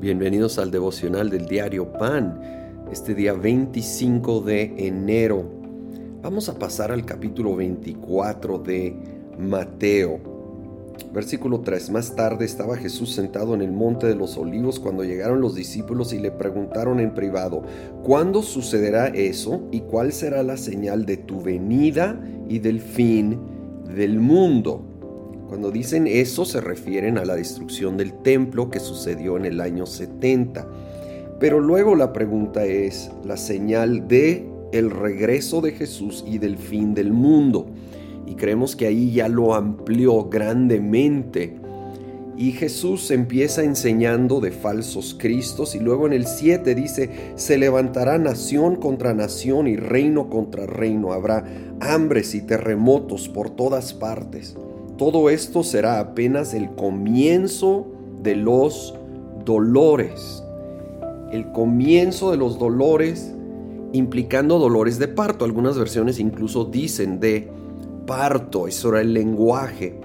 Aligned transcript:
Bienvenidos 0.00 0.58
al 0.58 0.70
devocional 0.70 1.28
del 1.28 1.44
diario 1.44 1.92
Pan, 1.92 2.40
este 2.90 3.14
día 3.14 3.34
25 3.34 4.40
de 4.40 4.72
enero. 4.78 5.44
Vamos 6.22 6.48
a 6.48 6.58
pasar 6.58 6.90
al 6.90 7.04
capítulo 7.04 7.54
24 7.54 8.60
de 8.60 8.96
Mateo. 9.38 10.18
Versículo 11.12 11.60
3. 11.60 11.90
Más 11.90 12.16
tarde 12.16 12.46
estaba 12.46 12.78
Jesús 12.78 13.12
sentado 13.12 13.52
en 13.52 13.60
el 13.60 13.72
monte 13.72 14.06
de 14.06 14.14
los 14.14 14.38
olivos 14.38 14.80
cuando 14.80 15.04
llegaron 15.04 15.42
los 15.42 15.54
discípulos 15.54 16.14
y 16.14 16.18
le 16.18 16.30
preguntaron 16.30 16.98
en 16.98 17.12
privado, 17.12 17.62
¿cuándo 18.02 18.40
sucederá 18.40 19.08
eso 19.08 19.68
y 19.70 19.80
cuál 19.80 20.14
será 20.14 20.42
la 20.42 20.56
señal 20.56 21.04
de 21.04 21.18
tu 21.18 21.42
venida 21.42 22.18
y 22.48 22.60
del 22.60 22.80
fin 22.80 23.38
del 23.94 24.18
mundo? 24.18 24.89
Cuando 25.50 25.72
dicen 25.72 26.06
eso 26.06 26.44
se 26.44 26.60
refieren 26.60 27.18
a 27.18 27.24
la 27.24 27.34
destrucción 27.34 27.96
del 27.96 28.12
templo 28.12 28.70
que 28.70 28.78
sucedió 28.78 29.36
en 29.36 29.44
el 29.44 29.60
año 29.60 29.84
70. 29.84 30.64
Pero 31.40 31.58
luego 31.58 31.96
la 31.96 32.12
pregunta 32.12 32.64
es 32.64 33.10
la 33.24 33.36
señal 33.36 34.06
de 34.06 34.48
el 34.70 34.92
regreso 34.92 35.60
de 35.60 35.72
Jesús 35.72 36.24
y 36.24 36.38
del 36.38 36.56
fin 36.56 36.94
del 36.94 37.12
mundo. 37.12 37.66
Y 38.28 38.36
creemos 38.36 38.76
que 38.76 38.86
ahí 38.86 39.10
ya 39.10 39.26
lo 39.26 39.56
amplió 39.56 40.28
grandemente. 40.28 41.56
Y 42.36 42.52
Jesús 42.52 43.10
empieza 43.10 43.64
enseñando 43.64 44.38
de 44.38 44.52
falsos 44.52 45.16
cristos 45.18 45.74
y 45.74 45.80
luego 45.80 46.06
en 46.06 46.12
el 46.12 46.28
7 46.28 46.76
dice, 46.76 47.10
se 47.34 47.58
levantará 47.58 48.18
nación 48.18 48.76
contra 48.76 49.14
nación 49.14 49.66
y 49.66 49.74
reino 49.74 50.30
contra 50.30 50.66
reino. 50.66 51.12
Habrá 51.12 51.44
hambres 51.80 52.36
y 52.36 52.40
terremotos 52.40 53.28
por 53.28 53.50
todas 53.50 53.92
partes. 53.92 54.54
Todo 55.00 55.30
esto 55.30 55.62
será 55.62 55.98
apenas 55.98 56.52
el 56.52 56.72
comienzo 56.72 57.86
de 58.22 58.36
los 58.36 58.94
dolores. 59.46 60.44
El 61.32 61.52
comienzo 61.52 62.30
de 62.30 62.36
los 62.36 62.58
dolores 62.58 63.34
implicando 63.94 64.58
dolores 64.58 64.98
de 64.98 65.08
parto. 65.08 65.46
Algunas 65.46 65.78
versiones 65.78 66.18
incluso 66.18 66.66
dicen 66.66 67.18
de 67.18 67.48
parto, 68.06 68.68
eso 68.68 68.90
era 68.90 69.00
el 69.00 69.14
lenguaje. 69.14 69.98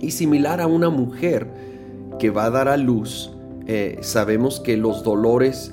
Y 0.00 0.10
similar 0.10 0.60
a 0.60 0.66
una 0.66 0.90
mujer 0.90 1.46
que 2.18 2.30
va 2.30 2.46
a 2.46 2.50
dar 2.50 2.66
a 2.66 2.76
luz, 2.76 3.32
eh, 3.68 3.98
sabemos 4.00 4.58
que 4.58 4.76
los 4.76 5.04
dolores 5.04 5.72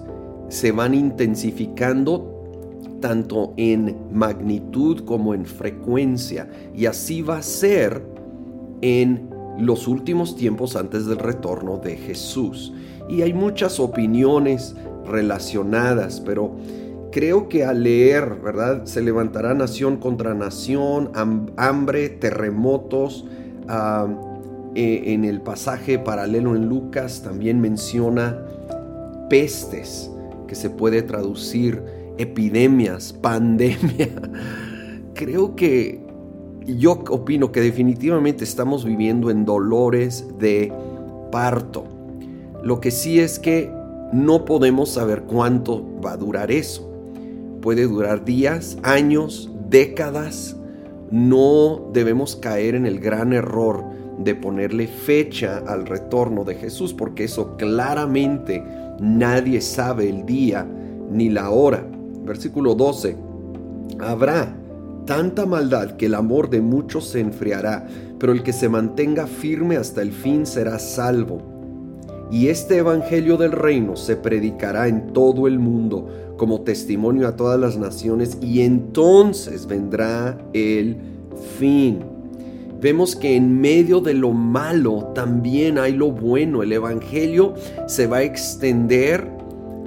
se 0.49 0.71
van 0.71 0.93
intensificando 0.93 2.35
tanto 3.01 3.55
en 3.57 3.97
magnitud 4.13 5.05
como 5.05 5.33
en 5.33 5.43
frecuencia. 5.43 6.47
Y 6.75 6.85
así 6.85 7.23
va 7.23 7.39
a 7.39 7.41
ser 7.41 8.15
en 8.81 9.29
los 9.59 9.87
últimos 9.87 10.35
tiempos 10.35 10.75
antes 10.75 11.05
del 11.05 11.19
retorno 11.19 11.77
de 11.77 11.97
Jesús. 11.97 12.73
Y 13.09 13.21
hay 13.21 13.33
muchas 13.33 13.79
opiniones 13.79 14.75
relacionadas, 15.05 16.19
pero 16.19 16.55
creo 17.11 17.49
que 17.49 17.65
al 17.65 17.83
leer, 17.83 18.35
¿verdad? 18.43 18.85
Se 18.85 19.01
levantará 19.01 19.53
nación 19.53 19.97
contra 19.97 20.33
nación, 20.33 21.11
hambre, 21.57 22.09
terremotos. 22.09 23.25
E, 24.75 25.13
en 25.13 25.25
el 25.25 25.41
pasaje 25.41 25.97
paralelo 25.97 26.55
en 26.55 26.69
Lucas 26.69 27.23
también 27.23 27.59
menciona 27.59 28.37
pestes, 29.29 30.11
que 30.47 30.55
se 30.55 30.69
puede 30.69 31.01
traducir 31.01 31.81
epidemias, 32.17 33.13
pandemia. 33.21 34.09
Creo 35.15 35.55
que 35.55 36.06
yo 36.75 37.03
opino 37.09 37.51
que 37.51 37.61
definitivamente 37.61 38.43
estamos 38.43 38.83
viviendo 38.83 39.31
en 39.31 39.45
dolores 39.45 40.25
de 40.37 40.71
parto. 41.31 41.85
Lo 42.63 42.81
que 42.81 42.91
sí 42.91 43.19
es 43.19 43.39
que 43.39 43.71
no 44.11 44.45
podemos 44.45 44.89
saber 44.89 45.23
cuánto 45.23 45.85
va 46.03 46.13
a 46.13 46.17
durar 46.17 46.51
eso. 46.51 46.89
Puede 47.61 47.87
durar 47.87 48.25
días, 48.25 48.77
años, 48.83 49.49
décadas. 49.69 50.55
No 51.09 51.89
debemos 51.93 52.35
caer 52.35 52.75
en 52.75 52.85
el 52.85 52.99
gran 52.99 53.33
error 53.33 53.83
de 54.17 54.35
ponerle 54.35 54.87
fecha 54.87 55.63
al 55.67 55.85
retorno 55.85 56.43
de 56.43 56.55
Jesús, 56.55 56.93
porque 56.93 57.25
eso 57.25 57.55
claramente 57.57 58.63
nadie 58.99 59.61
sabe 59.61 60.09
el 60.09 60.25
día 60.25 60.67
ni 61.11 61.29
la 61.29 61.49
hora. 61.49 61.85
Versículo 62.23 62.75
12. 62.75 63.15
Habrá 63.99 64.53
tanta 65.07 65.47
maldad 65.47 65.93
que 65.93 66.05
el 66.05 66.13
amor 66.13 66.51
de 66.51 66.61
muchos 66.61 67.07
se 67.07 67.19
enfriará, 67.19 67.87
pero 68.19 68.31
el 68.31 68.43
que 68.43 68.53
se 68.53 68.69
mantenga 68.69 69.25
firme 69.25 69.77
hasta 69.77 70.03
el 70.03 70.11
fin 70.11 70.45
será 70.45 70.77
salvo. 70.77 71.41
Y 72.29 72.49
este 72.49 72.77
Evangelio 72.77 73.37
del 73.37 73.53
reino 73.53 73.95
se 73.95 74.15
predicará 74.15 74.87
en 74.87 75.13
todo 75.13 75.47
el 75.47 75.57
mundo 75.57 76.35
como 76.37 76.61
testimonio 76.61 77.27
a 77.27 77.35
todas 77.35 77.59
las 77.59 77.77
naciones 77.77 78.37
y 78.41 78.61
entonces 78.61 79.65
vendrá 79.65 80.37
el 80.53 80.97
fin. 81.57 81.99
Vemos 82.79 83.15
que 83.15 83.35
en 83.35 83.59
medio 83.59 84.01
de 84.01 84.13
lo 84.13 84.33
malo 84.33 85.11
también 85.15 85.79
hay 85.79 85.93
lo 85.93 86.11
bueno. 86.11 86.61
El 86.61 86.73
Evangelio 86.73 87.55
se 87.87 88.05
va 88.05 88.17
a 88.17 88.23
extender 88.23 89.27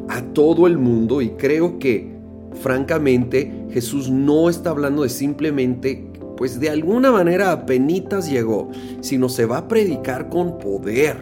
a 0.09 0.22
todo 0.22 0.66
el 0.66 0.78
mundo 0.78 1.22
y 1.22 1.30
creo 1.30 1.78
que 1.78 2.10
francamente, 2.54 3.53
Jesús 3.72 4.10
no 4.10 4.48
está 4.48 4.70
hablando 4.70 5.03
de 5.03 5.08
simplemente, 5.08 6.06
pues 6.36 6.60
de 6.60 6.70
alguna 6.70 7.10
manera 7.12 7.53
apenitas 7.53 8.31
llegó, 8.31 8.70
sino 9.00 9.28
se 9.28 9.47
va 9.47 9.58
a 9.58 9.69
predicar 9.69 10.28
con 10.28 10.58
poder. 10.58 11.16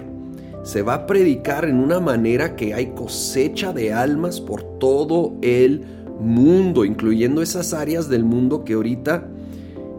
Se 0.62 0.82
va 0.82 0.94
a 0.94 1.06
predicar 1.06 1.64
en 1.64 1.76
una 1.76 2.00
manera 2.00 2.56
que 2.56 2.74
hay 2.74 2.88
cosecha 2.88 3.72
de 3.72 3.92
almas 3.92 4.40
por 4.40 4.62
todo 4.78 5.34
el 5.40 5.84
mundo, 6.20 6.84
incluyendo 6.84 7.42
esas 7.42 7.72
áreas 7.72 8.08
del 8.08 8.24
mundo 8.24 8.64
que 8.64 8.74
ahorita 8.74 9.26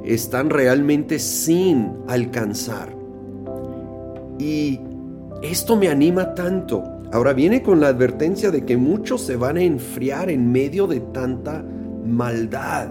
están 0.05 0.49
realmente 0.49 1.17
sin 1.17 1.91
alcanzar. 2.07 2.95
Y 4.37 4.79
esto 5.41 5.75
me 5.75 5.87
anima 5.87 6.35
tanto 6.35 6.83
Ahora 7.11 7.33
viene 7.33 7.63
con 7.63 7.79
la 7.79 7.87
advertencia 7.87 8.51
de 8.51 8.65
que 8.65 8.77
muchos 8.77 9.21
se 9.21 9.35
van 9.35 9.57
a 9.57 9.63
enfriar 9.63 10.29
en 10.29 10.51
medio 10.51 10.85
de 10.85 10.99
tanta 10.99 11.65
maldad. 12.05 12.89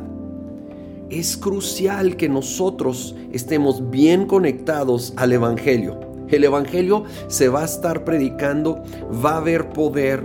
Es 1.11 1.37
crucial 1.37 2.17
que 2.17 2.29
nosotros 2.29 3.17
estemos 3.33 3.91
bien 3.91 4.27
conectados 4.27 5.15
al 5.17 5.33
Evangelio. 5.33 6.01
El 6.29 6.45
Evangelio 6.45 7.05
se 7.29 7.49
va 7.49 7.63
a 7.63 7.65
estar 7.65 8.05
predicando, 8.05 8.83
va 9.25 9.33
a 9.33 9.37
haber 9.39 9.71
poder, 9.71 10.23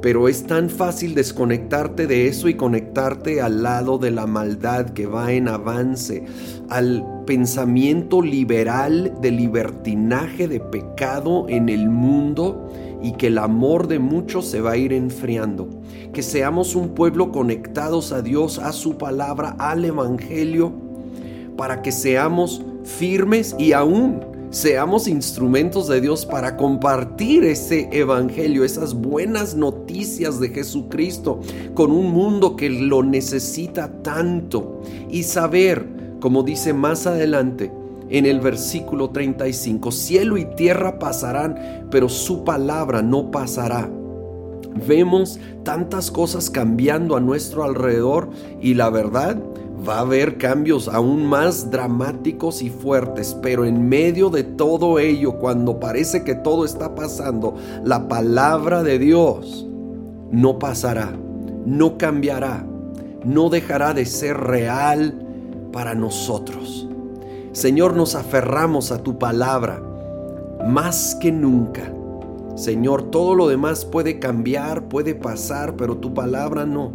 pero 0.00 0.28
es 0.28 0.44
tan 0.44 0.70
fácil 0.70 1.14
desconectarte 1.14 2.06
de 2.06 2.28
eso 2.28 2.48
y 2.48 2.54
conectarte 2.54 3.40
al 3.40 3.62
lado 3.62 3.98
de 3.98 4.12
la 4.12 4.26
maldad 4.26 4.90
que 4.90 5.06
va 5.06 5.32
en 5.32 5.48
avance, 5.48 6.24
al 6.68 7.13
pensamiento 7.24 8.22
liberal 8.22 9.14
de 9.20 9.30
libertinaje, 9.30 10.48
de 10.48 10.60
pecado 10.60 11.46
en 11.48 11.68
el 11.68 11.88
mundo 11.88 12.70
y 13.02 13.12
que 13.12 13.26
el 13.26 13.38
amor 13.38 13.88
de 13.88 13.98
muchos 13.98 14.46
se 14.46 14.60
va 14.60 14.72
a 14.72 14.76
ir 14.76 14.92
enfriando. 14.92 15.68
Que 16.12 16.22
seamos 16.22 16.74
un 16.74 16.90
pueblo 16.90 17.32
conectados 17.32 18.12
a 18.12 18.22
Dios, 18.22 18.58
a 18.58 18.72
su 18.72 18.96
palabra, 18.96 19.56
al 19.58 19.84
Evangelio, 19.84 20.72
para 21.56 21.82
que 21.82 21.92
seamos 21.92 22.62
firmes 22.84 23.54
y 23.58 23.72
aún 23.72 24.34
seamos 24.54 25.08
instrumentos 25.08 25.88
de 25.88 26.00
Dios 26.00 26.24
para 26.24 26.56
compartir 26.56 27.42
ese 27.42 27.88
evangelio, 27.90 28.62
esas 28.62 28.94
buenas 28.94 29.56
noticias 29.56 30.38
de 30.38 30.50
Jesucristo 30.50 31.40
con 31.74 31.90
un 31.90 32.12
mundo 32.12 32.54
que 32.54 32.70
lo 32.70 33.02
necesita 33.02 33.90
tanto 34.02 34.80
y 35.10 35.24
saber, 35.24 36.03
como 36.24 36.42
dice 36.42 36.72
más 36.72 37.06
adelante 37.06 37.70
en 38.08 38.24
el 38.24 38.40
versículo 38.40 39.10
35, 39.10 39.92
cielo 39.92 40.38
y 40.38 40.46
tierra 40.46 40.98
pasarán, 40.98 41.86
pero 41.90 42.08
su 42.08 42.44
palabra 42.44 43.02
no 43.02 43.30
pasará. 43.30 43.90
Vemos 44.88 45.38
tantas 45.64 46.10
cosas 46.10 46.48
cambiando 46.48 47.14
a 47.14 47.20
nuestro 47.20 47.62
alrededor 47.62 48.30
y 48.58 48.72
la 48.72 48.88
verdad 48.88 49.36
va 49.86 49.96
a 49.96 50.00
haber 50.00 50.38
cambios 50.38 50.88
aún 50.88 51.26
más 51.26 51.70
dramáticos 51.70 52.62
y 52.62 52.70
fuertes, 52.70 53.36
pero 53.42 53.66
en 53.66 53.86
medio 53.86 54.30
de 54.30 54.44
todo 54.44 54.98
ello, 54.98 55.34
cuando 55.34 55.78
parece 55.78 56.24
que 56.24 56.34
todo 56.34 56.64
está 56.64 56.94
pasando, 56.94 57.54
la 57.84 58.08
palabra 58.08 58.82
de 58.82 58.98
Dios 58.98 59.66
no 60.30 60.58
pasará, 60.58 61.12
no 61.66 61.98
cambiará, 61.98 62.64
no 63.26 63.50
dejará 63.50 63.92
de 63.92 64.06
ser 64.06 64.38
real 64.38 65.20
para 65.74 65.96
nosotros. 65.96 66.88
Señor, 67.50 67.96
nos 67.96 68.14
aferramos 68.14 68.92
a 68.92 69.02
tu 69.02 69.18
palabra 69.18 69.82
más 70.68 71.16
que 71.16 71.32
nunca. 71.32 71.92
Señor, 72.54 73.10
todo 73.10 73.34
lo 73.34 73.48
demás 73.48 73.84
puede 73.84 74.20
cambiar, 74.20 74.84
puede 74.88 75.16
pasar, 75.16 75.74
pero 75.76 75.96
tu 75.96 76.14
palabra 76.14 76.64
no. 76.64 76.92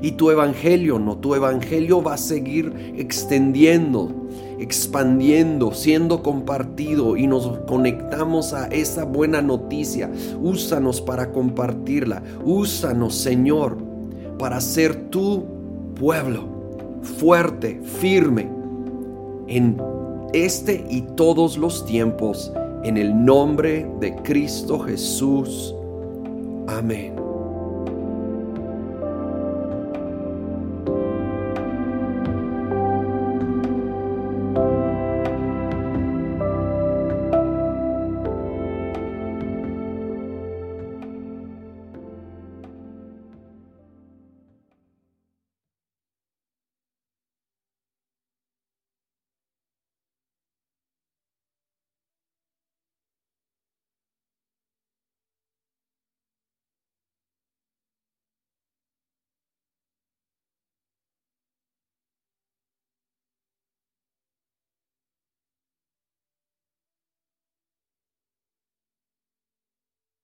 Y 0.00 0.12
tu 0.12 0.30
evangelio, 0.30 0.98
no, 0.98 1.18
tu 1.18 1.34
evangelio 1.34 2.02
va 2.02 2.14
a 2.14 2.18
seguir 2.18 2.94
extendiendo, 2.96 4.10
expandiendo, 4.58 5.74
siendo 5.74 6.22
compartido 6.22 7.18
y 7.18 7.26
nos 7.26 7.46
conectamos 7.66 8.54
a 8.54 8.68
esa 8.68 9.04
buena 9.04 9.42
noticia. 9.42 10.10
Úsanos 10.40 11.02
para 11.02 11.32
compartirla. 11.32 12.22
Úsanos, 12.42 13.14
Señor, 13.14 13.76
para 14.38 14.58
ser 14.62 15.10
tu 15.10 15.44
pueblo 15.94 16.55
fuerte, 17.06 17.80
firme 17.82 18.48
en 19.46 19.80
este 20.32 20.84
y 20.90 21.02
todos 21.16 21.56
los 21.56 21.86
tiempos, 21.86 22.52
en 22.84 22.96
el 22.96 23.24
nombre 23.24 23.88
de 24.00 24.14
Cristo 24.16 24.78
Jesús. 24.80 25.74
Amén. 26.68 27.25